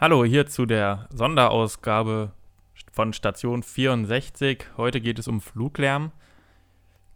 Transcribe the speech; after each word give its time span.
Hallo, 0.00 0.24
hier 0.24 0.46
zu 0.46 0.64
der 0.64 1.06
Sonderausgabe 1.10 2.32
von 2.90 3.12
Station 3.12 3.62
64. 3.62 4.64
Heute 4.78 4.98
geht 4.98 5.18
es 5.18 5.28
um 5.28 5.42
Fluglärm. 5.42 6.10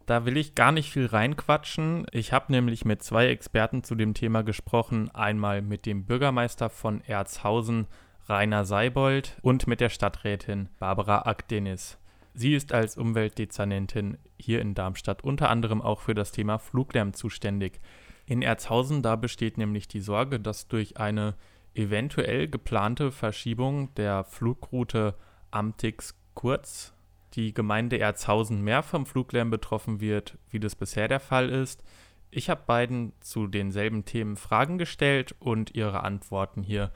Da 0.05 0.27
will 0.27 0.37
ich 0.37 0.53
gar 0.53 0.71
nicht 0.71 0.91
viel 0.91 1.07
reinquatschen. 1.07 2.05
Ich 2.11 2.31
habe 2.31 2.51
nämlich 2.51 2.85
mit 2.85 3.01
zwei 3.01 3.29
Experten 3.29 3.83
zu 3.83 3.95
dem 3.95 4.13
Thema 4.13 4.43
gesprochen. 4.43 5.09
Einmal 5.15 5.63
mit 5.63 5.87
dem 5.87 6.05
Bürgermeister 6.05 6.69
von 6.69 7.01
Erzhausen, 7.01 7.87
Rainer 8.29 8.65
Seibold, 8.65 9.35
und 9.41 9.65
mit 9.65 9.79
der 9.79 9.89
Stadträtin 9.89 10.69
Barbara 10.77 11.23
Akdenis. 11.23 11.97
Sie 12.35 12.53
ist 12.53 12.71
als 12.71 12.97
Umweltdezernentin 12.97 14.19
hier 14.37 14.61
in 14.61 14.75
Darmstadt 14.75 15.23
unter 15.23 15.49
anderem 15.49 15.81
auch 15.81 16.01
für 16.01 16.13
das 16.13 16.31
Thema 16.31 16.59
Fluglärm 16.59 17.15
zuständig. 17.15 17.79
In 18.27 18.43
Erzhausen, 18.43 19.01
da 19.01 19.15
besteht 19.15 19.57
nämlich 19.57 19.87
die 19.87 20.01
Sorge, 20.01 20.39
dass 20.39 20.67
durch 20.67 20.97
eine 20.97 21.33
eventuell 21.75 22.47
geplante 22.47 23.11
Verschiebung 23.11 23.93
der 23.95 24.23
Flugroute 24.23 25.15
Amtix-Kurz 25.51 26.95
die 27.35 27.53
Gemeinde 27.53 27.99
Erzhausen 27.99 28.61
mehr 28.61 28.81
vom 28.81 29.05
Fluglärm 29.05 29.49
betroffen 29.49 29.99
wird, 29.99 30.37
wie 30.49 30.59
das 30.59 30.75
bisher 30.75 31.07
der 31.07 31.19
Fall 31.19 31.49
ist. 31.49 31.83
Ich 32.31 32.49
habe 32.49 32.63
beiden 32.65 33.11
zu 33.19 33.47
denselben 33.47 34.05
Themen 34.05 34.37
Fragen 34.37 34.77
gestellt 34.77 35.35
und 35.39 35.75
ihre 35.75 36.03
Antworten 36.03 36.63
hier 36.63 36.91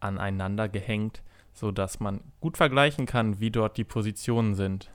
aneinander 0.00 0.68
gehängt, 0.68 1.22
sodass 1.52 2.00
man 2.00 2.20
gut 2.40 2.56
vergleichen 2.56 3.04
kann, 3.04 3.38
wie 3.38 3.50
dort 3.50 3.76
die 3.76 3.84
Positionen 3.84 4.54
sind. 4.54 4.90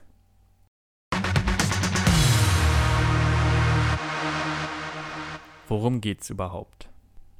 Worum 5.68 6.00
geht 6.00 6.22
es 6.22 6.30
überhaupt? 6.30 6.88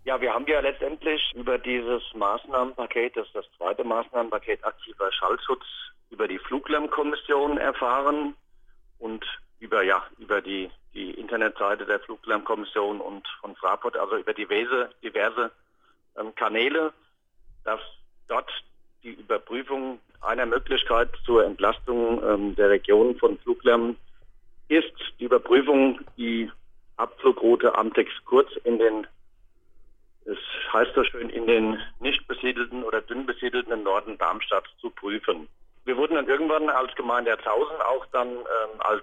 Ja, 0.09 0.19
wir 0.23 0.33
haben 0.33 0.47
ja 0.47 0.61
letztendlich 0.61 1.21
über 1.35 1.59
dieses 1.59 2.03
Maßnahmenpaket, 2.15 3.15
das 3.15 3.27
ist 3.27 3.35
das 3.35 3.45
zweite 3.59 3.85
Maßnahmenpaket 3.85 4.65
aktiver 4.65 5.13
Schallschutz, 5.13 5.67
über 6.09 6.27
die 6.27 6.39
Fluglärmkommission 6.39 7.59
erfahren 7.59 8.33
und 8.99 9.23
über 9.61 9.83
ja 9.83 10.03
über 10.19 10.41
die 10.41 10.71
die 10.95 11.11
Internetseite 11.11 11.85
der 11.85 12.01
Fluglärmkommission 12.01 13.03
und 13.03 13.29
von 13.43 13.55
Fraport, 13.57 13.99
also 13.99 14.17
über 14.17 14.33
diverse 14.33 14.89
diverse 15.03 15.51
ähm, 16.19 16.35
Kanäle, 16.37 16.95
dass 17.65 17.81
dort 18.29 18.51
die 19.03 19.13
Überprüfung 19.13 20.01
einer 20.23 20.47
Möglichkeit 20.47 21.11
zur 21.27 21.45
Entlastung 21.45 22.23
ähm, 22.25 22.57
der 22.57 22.71
Region 22.71 23.15
von 23.19 23.39
Fluglärm 23.41 23.95
ist. 24.69 24.95
Die 25.21 25.25
Überprüfung 25.25 26.01
die 26.17 26.51
Abflugroute 26.97 27.75
Amtex 27.75 28.11
kurz 28.25 28.51
in 28.65 28.79
den 28.79 29.07
es 30.29 30.39
heißt 30.73 30.95
so 30.95 31.05
schön, 31.05 31.31
in 31.31 31.47
den 31.47 31.79
nicht 32.01 32.27
besiedelten 32.29 32.85
oder 32.85 33.01
dünn 33.01 33.25
besiedelten 33.25 33.83
Norden 33.83 34.19
Darmstadt 34.19 34.65
zu 34.81 34.91
prüfen. 34.91 35.49
Wir 35.85 35.97
wurden 35.97 36.17
dann 36.17 36.29
irgendwann 36.29 36.69
als 36.69 36.95
Gemeinde 36.97 37.31
Erzhausen 37.31 37.81
auch 37.81 38.05
dann 38.13 38.29
ähm, 38.29 38.81
als 38.81 39.03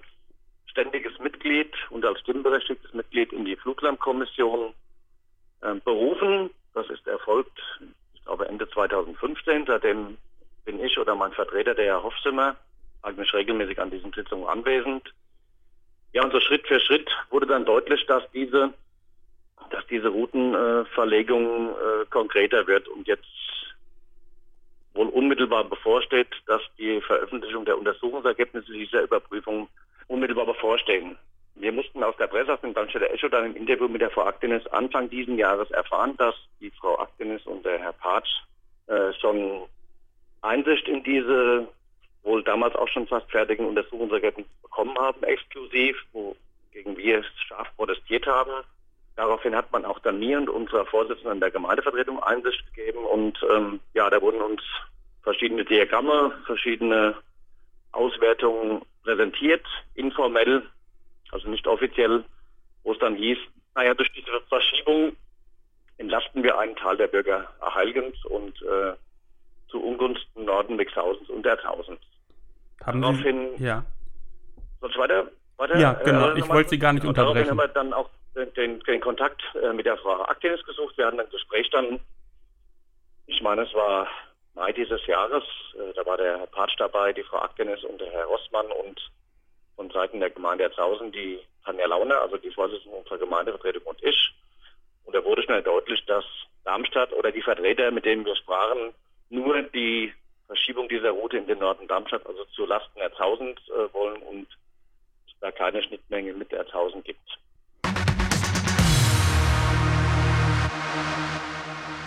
ständiges 0.66 1.18
Mitglied 1.18 1.72
und 1.90 2.04
als 2.04 2.20
stimmberechtigtes 2.20 2.94
Mitglied 2.94 3.32
in 3.32 3.44
die 3.44 3.56
Fluglärmkommission 3.56 4.72
äh, 5.62 5.74
berufen. 5.74 6.50
Das 6.74 6.88
ist 6.90 7.06
erfolgt, 7.08 7.58
ich 8.14 8.24
glaube, 8.24 8.46
Ende 8.46 8.68
2015. 8.68 9.66
Seitdem 9.66 10.16
bin 10.64 10.82
ich 10.84 10.96
oder 10.98 11.14
mein 11.14 11.32
Vertreter, 11.32 11.74
der 11.74 11.86
Herr 11.86 12.02
Hofzimmer, 12.02 12.56
eigentlich 13.02 13.32
regelmäßig 13.34 13.80
an 13.80 13.90
diesen 13.90 14.12
Sitzungen 14.12 14.46
anwesend. 14.46 15.12
Ja, 16.12 16.22
und 16.22 16.32
so 16.32 16.40
Schritt 16.40 16.66
für 16.68 16.78
Schritt 16.78 17.10
wurde 17.30 17.46
dann 17.46 17.64
deutlich, 17.64 18.06
dass 18.06 18.22
diese 18.32 18.72
dass 19.70 19.86
diese 19.86 20.08
Routenverlegung 20.08 21.70
äh, 21.70 22.04
konkreter 22.10 22.66
wird 22.66 22.88
und 22.88 23.06
jetzt 23.06 23.24
wohl 24.94 25.08
unmittelbar 25.08 25.64
bevorsteht, 25.64 26.28
dass 26.46 26.62
die 26.78 27.00
Veröffentlichung 27.02 27.64
der 27.64 27.78
Untersuchungsergebnisse 27.78 28.72
dieser 28.72 29.02
Überprüfung 29.02 29.68
unmittelbar 30.08 30.46
bevorstehen. 30.46 31.16
Wir 31.54 31.72
mussten 31.72 32.02
aus 32.02 32.16
der 32.18 32.26
Presse, 32.26 32.54
aus 32.54 32.60
dem 32.60 32.74
Darmstädter 32.74 33.10
Echo, 33.10 33.28
dann 33.28 33.46
im 33.46 33.56
Interview 33.56 33.88
mit 33.88 34.00
der 34.00 34.10
Frau 34.10 34.24
Aktenis 34.24 34.66
Anfang 34.68 35.08
diesen 35.08 35.38
Jahres 35.38 35.70
erfahren, 35.70 36.16
dass 36.18 36.34
die 36.60 36.70
Frau 36.70 36.98
Aktenis 36.98 37.46
und 37.46 37.64
der 37.64 37.78
Herr 37.78 37.92
Patsch 37.92 38.30
äh, 38.88 39.12
schon 39.14 39.62
Einsicht 40.42 40.86
in 40.88 41.02
diese 41.02 41.68
wohl 42.26 42.42
damals 42.42 42.74
auch 42.74 42.88
schon 42.88 43.06
fast 43.06 43.30
fertigen 43.30 43.66
Untersuchungsergebnisse 43.66 44.50
bekommen 44.60 44.98
haben, 44.98 45.22
exklusiv, 45.22 45.96
wogegen 46.12 46.96
wir 46.96 47.24
scharf 47.46 47.68
protestiert 47.76 48.26
haben. 48.26 48.64
Daraufhin 49.16 49.56
hat 49.56 49.72
man 49.72 49.86
auch 49.86 49.98
dann 50.00 50.18
mir 50.18 50.38
und 50.38 50.50
unserer 50.50 50.84
Vorsitzenden 50.84 51.40
der 51.40 51.50
Gemeindevertretung 51.50 52.22
Einsicht 52.22 52.62
gegeben 52.74 53.04
und 53.04 53.38
ähm, 53.50 53.80
ja, 53.94 54.10
da 54.10 54.20
wurden 54.20 54.42
uns 54.42 54.62
verschiedene 55.22 55.64
Diagramme, 55.64 56.32
verschiedene 56.44 57.14
Auswertungen 57.92 58.82
präsentiert, 59.02 59.64
informell, 59.94 60.62
also 61.32 61.48
nicht 61.48 61.66
offiziell, 61.66 62.24
wo 62.84 62.92
es 62.92 62.98
dann 62.98 63.16
hieß, 63.16 63.38
naja, 63.74 63.94
durch 63.94 64.12
diese 64.12 64.40
Verschiebung 64.48 65.16
entlasten 65.96 66.42
wir 66.42 66.58
einen 66.58 66.76
Teil 66.76 66.98
der 66.98 67.06
Bürger 67.06 67.48
Erheilgens 67.60 68.22
und 68.26 68.60
äh, 68.62 68.92
zu 69.68 69.82
Ungunsten 69.82 70.44
Norden 70.44 70.78
Wixhausens 70.78 71.28
und 71.30 71.46
Erzhausens. 71.46 72.00
Haben 72.84 73.00
Daraufhin, 73.00 73.56
Sie, 73.56 73.64
ja. 73.64 73.84
Ich 74.86 74.98
weiter? 74.98 75.28
weiter 75.56 75.78
ja, 75.78 75.94
genau. 75.94 76.30
Äh, 76.30 76.38
ich 76.38 76.48
wollte 76.48 76.70
Sie 76.70 76.78
gar 76.78 76.92
nicht 76.92 77.04
unterbrechen. 77.04 77.48
Daraufhin 77.48 77.50
haben 77.50 77.58
wir 77.58 77.68
dann 77.68 77.92
auch 77.92 78.10
den, 78.44 78.80
den 78.80 79.00
Kontakt 79.00 79.42
äh, 79.62 79.72
mit 79.72 79.86
der 79.86 79.96
Frau 79.96 80.22
Aktenis 80.22 80.64
gesucht. 80.64 80.96
Wir 80.98 81.06
hatten 81.06 81.20
ein 81.20 81.30
Gespräch 81.30 81.68
dann, 81.70 82.00
ich 83.26 83.40
meine, 83.42 83.62
es 83.62 83.74
war 83.74 84.08
Mai 84.54 84.72
dieses 84.72 85.04
Jahres. 85.06 85.44
Äh, 85.74 85.92
da 85.94 86.04
war 86.06 86.16
der 86.16 86.38
Herr 86.38 86.46
Patsch 86.46 86.74
dabei, 86.78 87.12
die 87.12 87.22
Frau 87.22 87.38
Aktenis 87.38 87.82
und 87.84 88.00
der 88.00 88.10
Herr 88.10 88.26
Rossmann 88.26 88.66
und 88.66 89.00
von 89.76 89.90
Seiten 89.90 90.20
der 90.20 90.30
Gemeinde 90.30 90.64
Erzhausen 90.64 91.12
die 91.12 91.40
Tanja 91.64 91.86
Launer, 91.86 92.20
also 92.20 92.36
die 92.36 92.50
Vorsitzende 92.50 92.96
unserer 92.96 93.18
Gemeindevertretung 93.18 93.82
und 93.84 94.02
ich. 94.02 94.34
Und 95.04 95.14
da 95.14 95.24
wurde 95.24 95.42
schnell 95.42 95.62
deutlich, 95.62 96.04
dass 96.06 96.24
Darmstadt 96.64 97.12
oder 97.12 97.32
die 97.32 97.42
Vertreter, 97.42 97.90
mit 97.90 98.04
denen 98.04 98.24
wir 98.24 98.36
sprachen, 98.36 98.92
nur 99.28 99.62
die 99.62 100.12
Verschiebung 100.46 100.88
dieser 100.88 101.10
Route 101.10 101.38
in 101.38 101.46
den 101.46 101.58
Norden 101.58 101.88
Darmstadt, 101.88 102.26
also 102.26 102.44
zu 102.46 102.66
Lasten 102.66 102.98
Erzhausens 102.98 103.60
äh, 103.68 103.92
wollen 103.92 104.22
und 104.22 104.46
es 105.26 105.34
da 105.40 105.50
keine 105.50 105.82
Schnittmenge 105.82 106.32
mit 106.32 106.52
Erzhausen 106.52 107.02
gibt. 107.02 107.38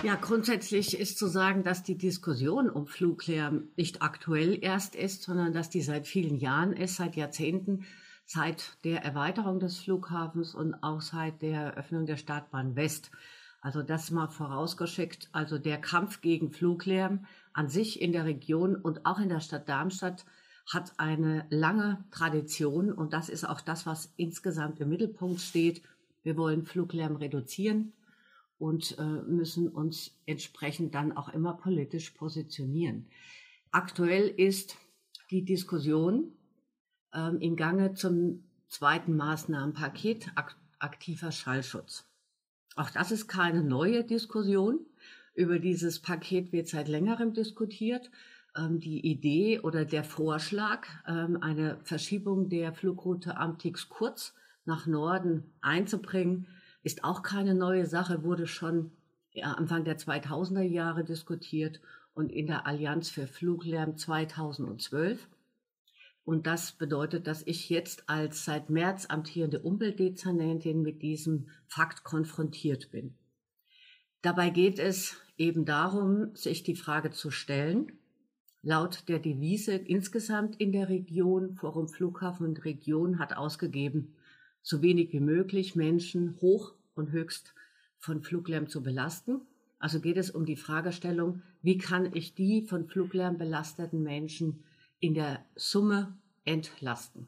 Ja, 0.02 0.16
grundsätzlich 0.16 0.98
ist 0.98 1.18
zu 1.18 1.28
sagen, 1.28 1.64
dass 1.64 1.84
die 1.84 1.98
Diskussion 1.98 2.70
um 2.70 2.88
Fluglärm 2.88 3.68
nicht 3.76 4.02
aktuell 4.02 4.58
erst 4.64 4.96
ist, 4.96 5.24
sondern 5.24 5.52
dass 5.52 5.70
die 5.70 5.82
seit 5.82 6.08
vielen 6.08 6.38
Jahren 6.38 6.72
ist, 6.72 6.96
seit 6.96 7.18
Jahrzehnten, 7.18 7.84
seit 8.26 8.78
der 8.86 9.04
Erweiterung 9.04 9.60
des 9.60 9.78
Flughafens 9.78 10.56
und 10.56 10.74
auch 10.84 11.02
seit 11.02 11.42
der 11.42 11.74
Eröffnung 11.76 12.06
der 12.06 12.16
Startbahn 12.16 12.78
West. 12.78 13.12
Also 13.60 13.84
das 13.84 14.10
mal 14.10 14.30
vorausgeschickt. 14.30 15.28
Also 15.34 15.58
der 15.58 15.82
Kampf 15.82 16.22
gegen 16.22 16.52
Fluglärm 16.52 17.26
an 17.52 17.68
sich 17.68 18.02
in 18.02 18.14
der 18.14 18.24
Region 18.24 18.78
und 18.78 19.06
auch 19.06 19.20
in 19.20 19.28
der 19.28 19.42
Stadt 19.42 19.68
Darmstadt 19.68 20.26
hat 20.72 20.94
eine 20.96 21.46
lange 21.50 22.06
Tradition 22.12 22.94
und 22.94 23.12
das 23.12 23.28
ist 23.28 23.44
auch 23.44 23.60
das, 23.60 23.86
was 23.86 24.14
insgesamt 24.16 24.80
im 24.80 24.88
Mittelpunkt 24.88 25.42
steht. 25.42 25.82
Wir 26.24 26.38
wollen 26.38 26.66
Fluglärm 26.66 27.18
reduzieren 27.18 27.92
und 28.60 28.98
äh, 29.00 29.04
müssen 29.04 29.70
uns 29.70 30.12
entsprechend 30.26 30.94
dann 30.94 31.16
auch 31.16 31.30
immer 31.30 31.54
politisch 31.54 32.12
positionieren. 32.12 33.08
Aktuell 33.72 34.28
ist 34.28 34.78
die 35.32 35.46
Diskussion 35.46 36.34
ähm, 37.14 37.40
im 37.40 37.56
Gange 37.56 37.94
zum 37.94 38.44
zweiten 38.68 39.16
Maßnahmenpaket 39.16 40.30
ak 40.36 40.56
aktiver 40.82 41.32
Schallschutz. 41.32 42.06
Auch 42.76 42.90
das 42.90 43.12
ist 43.12 43.28
keine 43.28 43.64
neue 43.64 44.06
Diskussion. 44.06 44.86
Über 45.34 45.60
dieses 45.60 46.00
Paket 46.00 46.54
wird 46.54 46.70
seit 46.70 46.88
längerem 46.88 47.34
diskutiert. 47.34 48.10
Ähm, 48.56 48.80
die 48.80 49.06
Idee 49.06 49.60
oder 49.60 49.86
der 49.86 50.04
Vorschlag, 50.04 50.88
ähm, 51.06 51.38
eine 51.42 51.80
Verschiebung 51.84 52.50
der 52.50 52.74
Flugroute 52.74 53.38
Amtix 53.38 53.90
kurz 53.90 54.34
nach 54.66 54.88
Norden 54.88 55.52
einzubringen, 55.62 56.48
ist 56.84 57.04
auch 57.04 57.24
keine 57.24 57.56
neue 57.56 57.86
Sache, 57.86 58.24
wurde 58.24 58.48
schon 58.48 58.92
Anfang 59.42 59.84
der 59.84 59.98
2000er 59.98 60.62
Jahre 60.62 61.04
diskutiert 61.04 61.82
und 62.14 62.32
in 62.32 62.48
der 62.48 62.66
Allianz 62.68 63.10
für 63.10 63.28
Fluglärm 63.28 63.98
2012. 63.98 65.28
Und 66.26 66.46
das 66.46 66.74
bedeutet, 66.74 67.28
dass 67.28 67.46
ich 67.46 67.70
jetzt 67.70 68.10
als 68.10 68.46
seit 68.46 68.70
März 68.70 69.08
amtierende 69.10 69.62
Umweltdezernentin 69.62 70.82
mit 70.82 71.02
diesem 71.02 71.50
Fakt 71.68 72.04
konfrontiert 72.04 72.92
bin. 72.92 73.16
Dabei 74.22 74.50
geht 74.50 74.80
es 74.80 75.18
eben 75.38 75.66
darum, 75.66 76.36
sich 76.36 76.64
die 76.64 76.76
Frage 76.76 77.12
zu 77.12 77.32
stellen, 77.32 77.94
laut 78.62 79.08
der 79.08 79.20
Devise 79.20 79.74
insgesamt 79.74 80.60
in 80.60 80.72
der 80.72 80.90
Region, 80.90 81.56
Forum 81.56 81.88
Flughafen 81.88 82.46
und 82.46 82.66
Region 82.66 83.18
hat 83.18 83.36
ausgegeben, 83.36 84.16
so 84.62 84.82
wenig 84.82 85.12
wie 85.14 85.20
möglich 85.20 85.76
Menschen 85.76 86.38
hoch 86.42 86.74
und 86.96 87.12
höchst 87.12 87.54
von 87.98 88.22
Fluglärm 88.22 88.68
zu 88.68 88.82
belasten. 88.82 89.42
Also 89.80 90.00
geht 90.00 90.18
es 90.18 90.32
um 90.32 90.46
die 90.46 90.56
Fragestellung, 90.56 91.42
wie 91.62 91.78
kann 91.78 92.14
ich 92.14 92.36
die 92.36 92.64
von 92.64 92.88
Fluglärm 92.88 93.38
belasteten 93.38 94.04
Menschen 94.04 94.64
in 95.00 95.14
der 95.14 95.46
Summe 95.56 96.18
entlasten? 96.46 97.28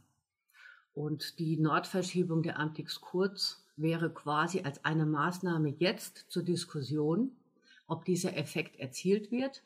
Und 0.93 1.39
die 1.39 1.57
Nordverschiebung 1.57 2.43
der 2.43 2.59
Amtix 2.59 2.99
Kurz 2.99 3.65
wäre 3.77 4.13
quasi 4.13 4.61
als 4.61 4.83
eine 4.83 5.05
Maßnahme 5.05 5.69
jetzt 5.79 6.25
zur 6.29 6.43
Diskussion, 6.43 7.31
ob 7.87 8.05
dieser 8.05 8.35
Effekt 8.37 8.77
erzielt 8.79 9.31
wird 9.31 9.63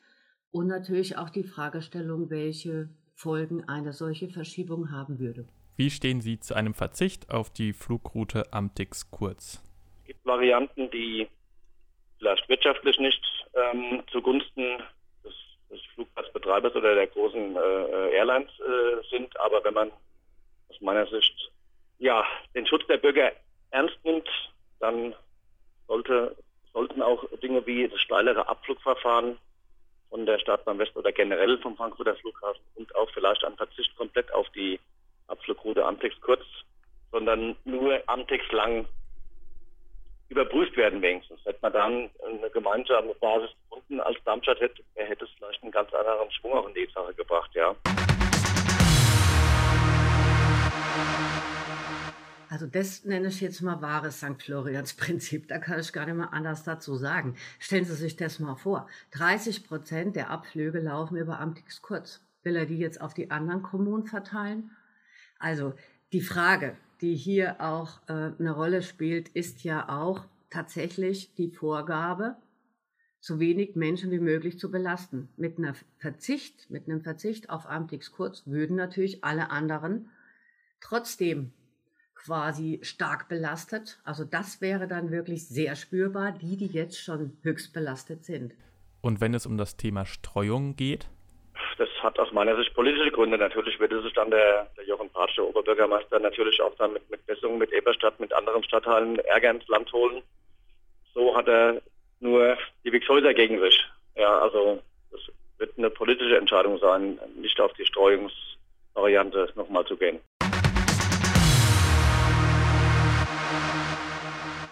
und 0.50 0.68
natürlich 0.68 1.16
auch 1.16 1.30
die 1.30 1.44
Fragestellung, 1.44 2.30
welche 2.30 2.88
Folgen 3.14 3.64
eine 3.64 3.92
solche 3.92 4.28
Verschiebung 4.28 4.90
haben 4.90 5.18
würde. 5.18 5.46
Wie 5.78 5.90
stehen 5.90 6.22
Sie 6.22 6.40
zu 6.40 6.54
einem 6.54 6.72
Verzicht 6.72 7.30
auf 7.30 7.50
die 7.50 7.74
Flugroute 7.74 8.50
Amtix 8.50 9.10
Kurz? 9.10 9.62
Es 10.00 10.06
gibt 10.06 10.24
Varianten, 10.24 10.90
die 10.90 11.28
vielleicht 12.18 12.48
wirtschaftlich 12.48 12.98
nicht 12.98 13.20
ähm, 13.52 14.02
zugunsten 14.10 14.78
des, 15.22 15.34
des, 15.70 15.80
Flugplatzbetreibers 15.94 16.74
oder 16.74 16.94
der 16.94 17.06
großen 17.08 17.56
äh, 17.56 18.10
Airlines 18.16 18.48
äh, 18.58 19.06
sind, 19.10 19.38
aber 19.38 19.62
wenn 19.64 19.74
man 19.74 19.90
aus 20.70 20.80
meiner 20.80 21.06
Sicht 21.08 21.52
ja 21.98 22.24
den 22.54 22.66
Schutz 22.66 22.86
der 22.86 22.96
Bürger 22.96 23.32
ernst 23.70 24.02
nimmt, 24.02 24.28
dann 24.80 25.14
sollte, 25.88 26.34
sollten 26.72 27.02
auch 27.02 27.22
Dinge 27.42 27.66
wie 27.66 27.86
das 27.86 28.00
steilere 28.00 28.48
Abflugverfahren 28.48 29.36
von 30.08 30.24
der 30.24 30.38
Startbahn 30.38 30.78
West 30.78 30.96
oder 30.96 31.12
generell 31.12 31.58
vom 31.58 31.76
Frankfurter 31.76 32.16
Flughafen 32.16 32.62
und 32.76 32.94
auch 32.96 33.10
vielleicht 33.10 33.44
ein 33.44 33.56
Verzicht 33.56 33.94
komplett 33.96 34.32
auf 34.32 34.48
die 34.50 34.80
Abflugroute 35.28 35.84
Amtex 35.84 36.20
kurz, 36.20 36.42
sondern 37.12 37.56
nur 37.64 38.02
Amtex 38.06 38.44
lang 38.52 38.86
überprüft 40.28 40.76
werden 40.76 41.02
wenigstens. 41.02 41.44
Hätte 41.44 41.58
man 41.62 41.72
dann 41.72 42.10
eine 42.26 42.50
gemeinsame 42.50 43.14
Basis 43.14 43.50
gefunden 43.62 44.00
als 44.00 44.16
Darmstadt, 44.24 44.60
hätte, 44.60 44.82
hätte 44.94 45.24
es 45.24 45.30
vielleicht 45.38 45.62
einen 45.62 45.72
ganz 45.72 45.92
anderen 45.94 46.30
Schwung 46.32 46.52
auch 46.52 46.68
in 46.68 46.74
die 46.74 46.88
Sache 46.92 47.14
gebracht, 47.14 47.50
ja. 47.54 47.74
Also 52.48 52.66
das 52.66 53.04
nenne 53.04 53.28
ich 53.28 53.40
jetzt 53.40 53.60
mal 53.60 53.82
wahres 53.82 54.20
St. 54.20 54.42
Florians 54.42 54.96
Prinzip. 54.96 55.48
Da 55.48 55.58
kann 55.58 55.78
ich 55.78 55.92
gar 55.92 56.06
nicht 56.06 56.14
mehr 56.14 56.32
anders 56.32 56.64
dazu 56.64 56.94
sagen. 56.94 57.36
Stellen 57.58 57.84
Sie 57.84 57.94
sich 57.94 58.16
das 58.16 58.38
mal 58.38 58.54
vor. 58.54 58.88
30 59.12 59.66
Prozent 59.66 60.16
der 60.16 60.30
Abflüge 60.30 60.80
laufen 60.80 61.16
über 61.16 61.38
Amtix 61.40 61.82
Kurz. 61.82 62.24
Will 62.44 62.56
er 62.56 62.64
die 62.64 62.78
jetzt 62.78 63.00
auf 63.00 63.12
die 63.12 63.30
anderen 63.30 63.62
Kommunen 63.62 64.06
verteilen? 64.06 64.70
Also 65.38 65.74
die 66.12 66.20
Frage, 66.20 66.76
die 67.00 67.14
hier 67.14 67.60
auch 67.60 68.00
äh, 68.08 68.32
eine 68.38 68.52
Rolle 68.52 68.82
spielt, 68.82 69.28
ist 69.28 69.64
ja 69.64 69.88
auch 69.88 70.24
tatsächlich 70.50 71.34
die 71.34 71.50
Vorgabe, 71.50 72.36
so 73.20 73.40
wenig 73.40 73.74
Menschen 73.74 74.10
wie 74.10 74.20
möglich 74.20 74.58
zu 74.58 74.70
belasten. 74.70 75.28
Mit 75.36 75.58
einer 75.58 75.74
Verzicht, 75.98 76.70
mit 76.70 76.88
einem 76.88 77.02
Verzicht 77.02 77.50
auf 77.50 77.66
Amtix 77.66 78.12
Kurz 78.12 78.46
würden 78.46 78.76
natürlich 78.76 79.24
alle 79.24 79.50
anderen 79.50 80.08
trotzdem 80.80 81.52
quasi 82.14 82.78
stark 82.82 83.28
belastet. 83.28 84.00
Also 84.04 84.24
das 84.24 84.60
wäre 84.60 84.86
dann 84.86 85.10
wirklich 85.10 85.48
sehr 85.48 85.74
spürbar, 85.76 86.32
die, 86.32 86.56
die 86.56 86.66
jetzt 86.66 86.98
schon 86.98 87.36
höchst 87.42 87.72
belastet 87.72 88.24
sind. 88.24 88.54
Und 89.00 89.20
wenn 89.20 89.34
es 89.34 89.46
um 89.46 89.56
das 89.56 89.76
Thema 89.76 90.06
Streuung 90.06 90.76
geht? 90.76 91.08
Das 91.78 91.90
hat 92.02 92.18
aus 92.18 92.32
meiner 92.32 92.56
Sicht 92.56 92.72
politische 92.72 93.10
Gründe. 93.10 93.36
Natürlich 93.36 93.78
würde 93.78 94.00
sich 94.02 94.12
dann 94.14 94.30
der, 94.30 94.66
der 94.78 94.84
Jochen 94.86 95.10
Patsch, 95.10 95.36
der 95.36 95.44
Oberbürgermeister, 95.44 96.18
natürlich 96.18 96.60
auch 96.62 96.74
dann 96.76 96.94
mit, 96.94 97.10
mit 97.10 97.26
Bessungen, 97.26 97.58
mit 97.58 97.70
Eberstadt, 97.72 98.18
mit 98.18 98.32
anderen 98.32 98.64
Stadtteilen 98.64 99.18
Ärger 99.18 99.50
ins 99.50 99.68
Land 99.68 99.92
holen. 99.92 100.22
So 101.12 101.36
hat 101.36 101.48
er 101.48 101.82
nur 102.20 102.56
die 102.84 102.92
Wixhäuser 102.92 103.34
gegen 103.34 103.60
sich. 103.60 103.86
Ja, 104.14 104.38
also 104.38 104.82
das 105.10 105.20
wird 105.58 105.76
eine 105.76 105.90
politische 105.90 106.38
Entscheidung 106.38 106.78
sein, 106.78 107.18
nicht 107.36 107.60
auf 107.60 107.74
die 107.74 107.84
Streuungsvariante 107.84 109.52
nochmal 109.54 109.84
zu 109.84 109.98
gehen. 109.98 110.20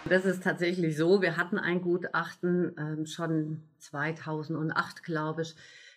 Das 0.07 0.25
ist 0.25 0.43
tatsächlich 0.43 0.97
so. 0.97 1.21
Wir 1.21 1.37
hatten 1.37 1.57
ein 1.57 1.81
Gutachten 1.81 2.75
ähm, 2.79 3.05
schon 3.05 3.61
2008, 3.79 5.03
glaube 5.03 5.43
ich. 5.43 5.55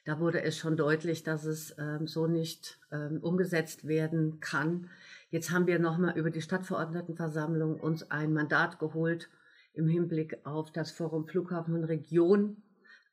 Da 0.09 0.21
wurde 0.21 0.43
es 0.43 0.57
schon 0.57 0.79
deutlich, 0.79 1.23
dass 1.23 1.45
es 1.45 1.77
ähm, 1.79 2.07
so 2.07 2.27
nicht 2.27 2.79
ähm, 2.91 3.19
umgesetzt 3.21 3.87
werden 3.87 4.41
kann. 4.41 4.89
Jetzt 5.29 5.51
haben 5.51 5.67
wir 5.67 5.79
nochmal 5.79 6.17
über 6.17 6.31
die 6.31 6.41
Stadtverordnetenversammlung 6.41 7.79
uns 7.79 8.11
ein 8.11 8.33
Mandat 8.33 8.79
geholt 8.79 9.29
im 9.75 9.87
Hinblick 9.87 10.39
auf 10.45 10.73
das 10.73 10.93
Forum 10.93 11.27
Flughafen 11.27 11.75
und 11.75 11.85
Region 11.85 12.57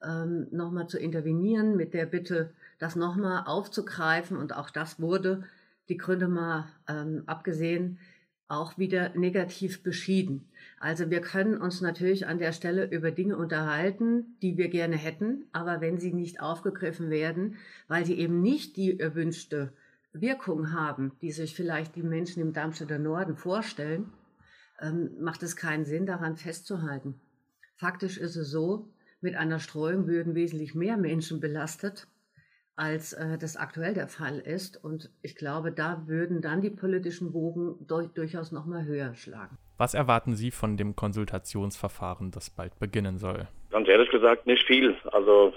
ähm, 0.02 0.48
nochmal 0.52 0.88
zu 0.88 0.98
intervenieren 0.98 1.76
mit 1.76 1.94
der 1.94 2.06
Bitte, 2.06 2.54
das 2.80 2.96
nochmal 2.96 3.44
aufzugreifen. 3.46 4.38
Und 4.38 4.56
auch 4.56 4.70
das 4.70 4.98
wurde, 5.02 5.44
die 5.90 5.98
Gründe 5.98 6.30
mal 6.30 6.70
ähm, 6.88 7.24
abgesehen, 7.26 8.00
auch 8.48 8.78
wieder 8.78 9.10
negativ 9.16 9.84
beschieden. 9.84 10.48
Also 10.86 11.10
wir 11.10 11.22
können 11.22 11.58
uns 11.58 11.82
natürlich 11.82 12.28
an 12.28 12.38
der 12.38 12.52
Stelle 12.52 12.86
über 12.86 13.10
Dinge 13.10 13.38
unterhalten, 13.38 14.38
die 14.44 14.56
wir 14.56 14.68
gerne 14.68 14.96
hätten, 14.96 15.46
aber 15.52 15.82
wenn 15.82 15.98
sie 15.98 16.14
nicht 16.14 16.42
aufgegriffen 16.42 17.10
werden, 17.10 17.56
weil 17.88 18.06
sie 18.06 18.14
eben 18.20 18.44
nicht 18.44 18.78
die 18.78 19.00
erwünschte 19.00 19.74
Wirkung 20.14 20.74
haben, 20.74 21.14
die 21.24 21.32
sich 21.32 21.56
vielleicht 21.56 21.96
die 21.96 22.04
Menschen 22.04 22.40
im 22.40 22.54
Darmstädter 22.54 23.00
Norden 23.00 23.36
vorstellen, 23.36 24.14
ähm, 24.80 25.10
macht 25.20 25.42
es 25.42 25.56
keinen 25.56 25.86
Sinn, 25.86 26.06
daran 26.06 26.38
festzuhalten. 26.38 27.20
Faktisch 27.78 28.20
ist 28.20 28.36
es 28.36 28.52
so, 28.52 28.94
mit 29.22 29.36
einer 29.36 29.58
Streuung 29.58 30.06
würden 30.06 30.36
wesentlich 30.36 30.76
mehr 30.76 30.98
Menschen 30.98 31.40
belastet, 31.40 32.08
als 32.76 33.14
äh, 33.14 33.40
das 33.40 33.58
aktuell 33.58 33.96
der 33.96 34.08
Fall 34.08 34.38
ist. 34.38 34.84
Und 34.84 35.10
ich 35.24 35.36
glaube, 35.36 35.72
da 35.72 36.08
würden 36.08 36.44
dann 36.44 36.62
die 36.62 36.70
politischen 36.70 37.32
Bogen 37.32 37.88
durch, 37.88 38.10
durchaus 38.10 38.52
noch 38.52 38.68
mal 38.68 38.86
höher 38.86 39.16
schlagen. 39.16 39.58
Was 39.78 39.94
erwarten 39.94 40.36
Sie 40.36 40.52
von 40.52 40.78
dem 40.78 40.96
Konsultationsverfahren, 40.96 42.32
das 42.32 42.50
bald 42.50 42.80
beginnen 42.80 43.18
soll? 43.18 43.48
Ganz 43.72 43.88
ehrlich 43.88 44.10
gesagt, 44.10 44.48
nicht 44.48 44.66
viel. 44.66 44.96
Also 45.12 45.54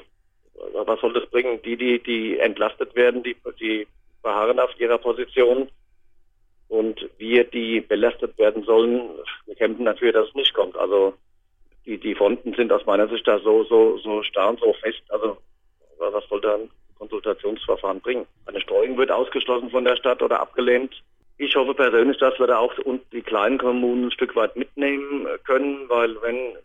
was 0.72 1.00
soll 1.00 1.12
das 1.12 1.26
bringen? 1.30 1.60
Die, 1.62 1.76
die, 1.76 2.02
die 2.02 2.38
entlastet 2.38 2.94
werden, 2.96 3.22
die, 3.22 3.36
die 3.60 3.86
beharren 4.22 4.58
auf 4.58 4.70
ihrer 4.78 4.98
Position. 4.98 5.68
Und 6.68 7.08
wir, 7.16 7.44
die 7.44 7.80
belastet 7.80 8.36
werden 8.38 8.64
sollen, 8.64 9.08
wir 9.46 9.54
kämpfen 9.54 9.84
dafür, 9.84 10.12
dass 10.12 10.28
es 10.28 10.34
nicht 10.34 10.52
kommt. 10.52 10.76
Also 10.76 11.14
die, 11.86 11.98
die 11.98 12.14
Fronten 12.14 12.54
sind 12.54 12.72
aus 12.72 12.84
meiner 12.84 13.08
Sicht 13.08 13.26
da 13.26 13.38
so, 13.38 13.64
so, 13.64 13.98
so 13.98 14.22
starr 14.22 14.50
und 14.50 14.60
so 14.60 14.72
fest. 14.74 15.02
Also 15.08 15.38
was 15.98 16.28
soll 16.28 16.40
dann 16.40 16.68
Konsultationsverfahren 16.98 18.00
bringen. 18.00 18.26
Eine 18.46 18.60
Streuung 18.60 18.98
wird 18.98 19.10
ausgeschlossen 19.10 19.70
von 19.70 19.84
der 19.84 19.96
Stadt 19.96 20.20
oder 20.20 20.40
abgelehnt. 20.40 21.02
Ich 21.40 21.54
hoffe 21.54 21.72
persönlich, 21.72 22.18
dass 22.18 22.36
wir 22.40 22.48
da 22.48 22.58
auch 22.58 22.74
die 23.12 23.22
kleinen 23.22 23.58
Kommunen 23.58 24.06
ein 24.06 24.10
Stück 24.10 24.34
weit 24.34 24.56
mitnehmen 24.56 25.26
können, 25.44 25.88
weil 25.88 26.20
wenn, 26.20 26.56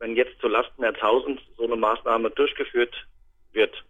wenn 0.00 0.16
jetzt 0.16 0.40
zu 0.40 0.48
Lasten 0.48 0.82
der 0.82 0.94
1000 0.94 1.40
so 1.56 1.62
eine 1.62 1.76
Maßnahme 1.76 2.30
durchgeführt 2.30 2.92
wird, 3.52 3.84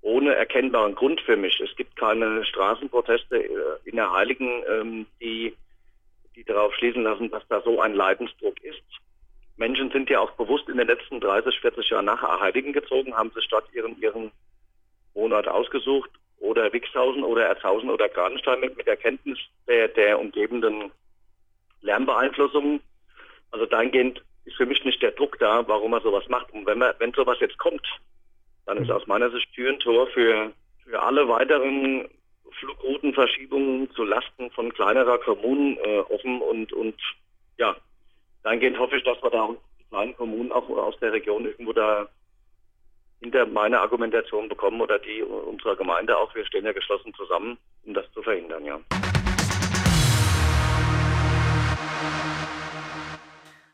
ohne 0.00 0.34
erkennbaren 0.34 0.96
Grund 0.96 1.20
für 1.20 1.36
mich. 1.36 1.60
Es 1.60 1.74
gibt 1.76 1.96
keine 1.96 2.44
Straßenproteste 2.44 3.36
äh, 3.36 3.50
in 3.84 3.96
der 3.96 4.12
Heiligen, 4.12 4.62
ähm, 4.68 5.06
die, 5.20 5.54
die 6.34 6.44
darauf 6.44 6.74
schließen 6.74 7.04
lassen, 7.04 7.30
dass 7.30 7.46
da 7.48 7.60
so 7.62 7.80
ein 7.80 7.94
Leidensdruck 7.94 8.60
ist. 8.64 8.82
Menschen 9.56 9.90
sind 9.90 10.10
ja 10.10 10.20
auch 10.20 10.32
bewusst 10.32 10.68
in 10.68 10.78
den 10.78 10.86
letzten 10.86 11.20
30, 11.20 11.60
40 11.60 11.90
Jahren 11.90 12.04
nach 12.06 12.22
Heiligen 12.40 12.72
gezogen, 12.72 13.16
haben 13.16 13.30
sich 13.32 13.46
dort 13.48 13.72
ihren, 13.72 14.00
ihren 14.00 14.32
Wohnort 15.14 15.48
ausgesucht 15.48 16.10
oder 16.40 16.72
Wixhausen 16.72 17.24
oder 17.24 17.46
Erzhausen 17.46 17.90
oder 17.90 18.08
Gradenstein 18.08 18.60
mit, 18.60 18.76
mit 18.76 18.86
der 18.86 18.96
Kenntnis 18.96 19.38
der, 19.66 19.88
der 19.88 20.18
umgebenden 20.18 20.90
Lärmbeeinflussungen. 21.82 22.80
Also 23.50 23.66
dahingehend 23.66 24.22
ist 24.44 24.56
für 24.56 24.66
mich 24.66 24.84
nicht 24.84 25.02
der 25.02 25.12
Druck 25.12 25.38
da, 25.38 25.66
warum 25.66 25.90
man 25.90 26.02
sowas 26.02 26.28
macht. 26.28 26.52
Und 26.52 26.66
wenn 26.66 26.78
man, 26.78 26.94
wenn 26.98 27.12
sowas 27.12 27.38
jetzt 27.40 27.58
kommt, 27.58 27.86
dann 28.66 28.78
ist 28.78 28.90
aus 28.90 29.06
meiner 29.06 29.30
Sicht 29.30 29.52
Tür 29.54 29.72
und 29.72 29.80
Tor 29.80 30.06
für, 30.08 30.52
für 30.84 31.02
alle 31.02 31.28
weiteren 31.28 32.08
Flugroutenverschiebungen 32.58 33.90
zu 33.92 34.04
Lasten 34.04 34.50
von 34.50 34.72
kleinerer 34.72 35.18
Kommunen 35.18 35.76
äh, 35.78 36.00
offen 36.00 36.40
und, 36.40 36.72
und 36.72 36.96
ja, 37.56 37.76
dahingehend 38.42 38.78
hoffe 38.78 38.96
ich, 38.96 39.04
dass 39.04 39.22
wir 39.22 39.30
da 39.30 39.48
die 39.78 39.84
kleinen 39.84 40.16
Kommunen 40.16 40.52
auch 40.52 40.68
aus 40.68 40.98
der 41.00 41.12
Region 41.12 41.46
irgendwo 41.46 41.72
da 41.72 42.08
hinter 43.20 43.46
meine 43.46 43.80
Argumentation 43.80 44.48
bekommen 44.48 44.80
oder 44.80 44.98
die 44.98 45.22
unserer 45.22 45.76
Gemeinde 45.76 46.16
auch. 46.16 46.34
Wir 46.34 46.46
stehen 46.46 46.64
ja 46.64 46.72
geschlossen 46.72 47.12
zusammen, 47.14 47.58
um 47.84 47.94
das 47.94 48.10
zu 48.12 48.22
verhindern, 48.22 48.64
ja. 48.64 48.80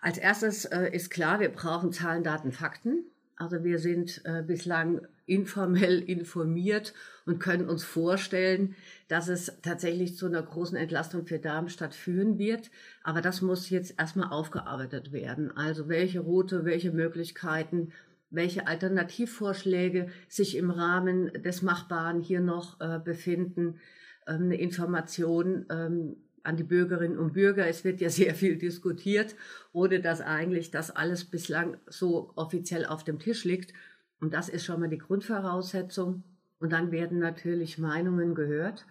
Als 0.00 0.18
erstes 0.18 0.66
äh, 0.66 0.90
ist 0.92 1.10
klar, 1.10 1.40
wir 1.40 1.48
brauchen 1.48 1.90
Zahlen, 1.90 2.22
Daten, 2.22 2.52
Fakten. 2.52 3.06
Also 3.36 3.64
wir 3.64 3.78
sind 3.78 4.20
äh, 4.24 4.42
bislang 4.42 5.06
informell 5.26 5.98
informiert 6.06 6.92
und 7.24 7.38
können 7.38 7.68
uns 7.68 7.84
vorstellen, 7.84 8.76
dass 9.08 9.28
es 9.28 9.60
tatsächlich 9.62 10.16
zu 10.16 10.26
einer 10.26 10.42
großen 10.42 10.76
Entlastung 10.76 11.26
für 11.26 11.38
Darmstadt 11.38 11.94
führen 11.94 12.38
wird. 12.38 12.70
Aber 13.02 13.22
das 13.22 13.40
muss 13.40 13.70
jetzt 13.70 13.98
erstmal 13.98 14.30
aufgearbeitet 14.30 15.12
werden. 15.12 15.56
Also 15.56 15.88
welche 15.88 16.20
Route, 16.20 16.66
welche 16.66 16.92
Möglichkeiten, 16.92 17.92
welche 18.34 18.66
Alternativvorschläge 18.66 20.08
sich 20.28 20.56
im 20.56 20.70
Rahmen 20.70 21.32
des 21.42 21.62
Machbaren 21.62 22.20
hier 22.20 22.40
noch 22.40 22.80
äh, 22.80 22.98
befinden. 22.98 23.80
Ähm, 24.26 24.44
eine 24.44 24.56
Information 24.56 25.66
ähm, 25.70 26.16
an 26.42 26.56
die 26.56 26.64
Bürgerinnen 26.64 27.18
und 27.18 27.32
Bürger. 27.32 27.66
Es 27.66 27.84
wird 27.84 28.00
ja 28.00 28.10
sehr 28.10 28.34
viel 28.34 28.56
diskutiert, 28.56 29.34
ohne 29.72 30.00
dass 30.00 30.20
eigentlich 30.20 30.70
das 30.70 30.90
alles 30.90 31.24
bislang 31.24 31.78
so 31.86 32.32
offiziell 32.36 32.86
auf 32.86 33.04
dem 33.04 33.18
Tisch 33.18 33.44
liegt. 33.44 33.72
Und 34.20 34.34
das 34.34 34.48
ist 34.48 34.64
schon 34.64 34.80
mal 34.80 34.88
die 34.88 34.98
Grundvoraussetzung. 34.98 36.22
Und 36.58 36.72
dann 36.72 36.92
werden 36.92 37.18
natürlich 37.18 37.78
Meinungen 37.78 38.34
gehört. 38.34 38.86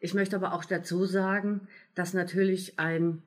Ich 0.00 0.14
möchte 0.14 0.36
aber 0.36 0.52
auch 0.52 0.64
dazu 0.64 1.04
sagen, 1.04 1.68
dass 1.94 2.12
natürlich 2.12 2.78
ein, 2.78 3.22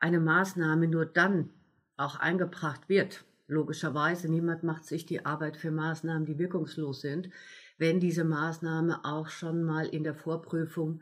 eine 0.00 0.20
Maßnahme 0.20 0.88
nur 0.88 1.06
dann 1.06 1.50
auch 1.96 2.16
eingebracht 2.16 2.88
wird. 2.88 3.24
Logischerweise, 3.48 4.30
niemand 4.30 4.62
macht 4.62 4.84
sich 4.84 5.06
die 5.06 5.24
Arbeit 5.24 5.56
für 5.56 5.70
Maßnahmen, 5.70 6.26
die 6.26 6.38
wirkungslos 6.38 7.00
sind, 7.00 7.30
wenn 7.78 7.98
diese 7.98 8.24
Maßnahme 8.24 9.04
auch 9.04 9.28
schon 9.28 9.64
mal 9.64 9.86
in 9.86 10.04
der 10.04 10.14
Vorprüfung 10.14 11.00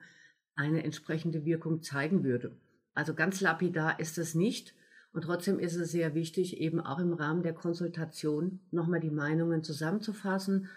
eine 0.54 0.84
entsprechende 0.84 1.44
Wirkung 1.44 1.82
zeigen 1.82 2.22
würde. 2.22 2.56
Also 2.94 3.14
ganz 3.14 3.40
lapidar 3.40 3.98
ist 3.98 4.16
es 4.16 4.34
nicht. 4.34 4.74
Und 5.12 5.22
trotzdem 5.22 5.58
ist 5.58 5.74
es 5.74 5.90
sehr 5.90 6.14
wichtig, 6.14 6.58
eben 6.58 6.78
auch 6.78 6.98
im 6.98 7.14
Rahmen 7.14 7.42
der 7.42 7.54
Konsultation 7.54 8.60
nochmal 8.70 9.00
die 9.00 9.10
Meinungen 9.10 9.64
zusammenzufassen. 9.64 10.68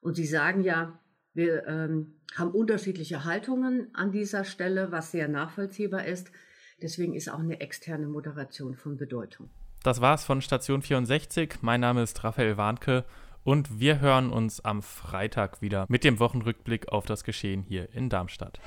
Und 0.00 0.14
Sie 0.16 0.26
sagen 0.26 0.62
ja, 0.62 0.98
wir 1.34 1.66
ähm, 1.66 2.14
haben 2.36 2.52
unterschiedliche 2.52 3.24
Haltungen 3.24 3.94
an 3.94 4.12
dieser 4.12 4.44
Stelle, 4.44 4.92
was 4.92 5.10
sehr 5.10 5.28
nachvollziehbar 5.28 6.06
ist. 6.06 6.30
Deswegen 6.80 7.14
ist 7.14 7.28
auch 7.28 7.40
eine 7.40 7.60
externe 7.60 8.06
Moderation 8.06 8.76
von 8.76 8.96
Bedeutung. 8.96 9.50
Das 9.82 10.00
war's 10.00 10.24
von 10.24 10.42
Station 10.42 10.82
64. 10.82 11.58
Mein 11.60 11.80
Name 11.80 12.02
ist 12.02 12.24
Raphael 12.24 12.56
Warnke 12.56 13.04
und 13.44 13.78
wir 13.78 14.00
hören 14.00 14.30
uns 14.30 14.60
am 14.64 14.82
Freitag 14.82 15.62
wieder 15.62 15.86
mit 15.88 16.02
dem 16.02 16.18
Wochenrückblick 16.18 16.88
auf 16.88 17.06
das 17.06 17.22
Geschehen 17.22 17.62
hier 17.62 17.88
in 17.94 18.08
Darmstadt. 18.08 18.58